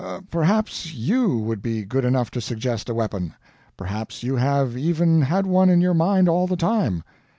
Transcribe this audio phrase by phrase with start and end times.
[0.31, 3.35] Perhaps YOU would be good enough to suggest a weapon?
[3.77, 7.03] Perhaps you have even had one in your mind all the time?"